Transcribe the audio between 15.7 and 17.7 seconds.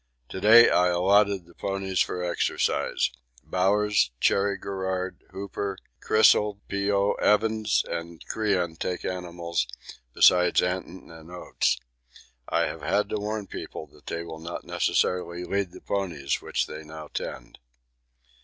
ponies which they now tend.